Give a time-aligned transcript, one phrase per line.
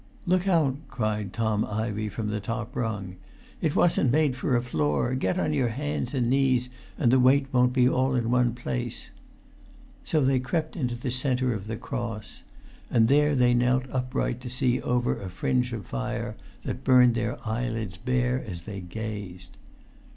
[0.25, 3.17] "Look out!" cried Tom Ivey from the top rung.
[3.61, 7.45] "It wasn't made for a floor; get on your hands and knees, and the weight
[7.51, 9.11] won't be all in one place."
[10.03, 12.41] So they crept into the centre of the cross;
[12.89, 17.37] and there they knelt upright to see over a fringe of fire that burnt their
[17.47, 19.55] eyelids bare as they gazed.